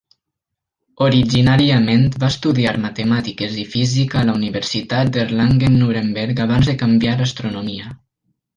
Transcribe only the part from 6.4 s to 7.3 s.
abans de canviar a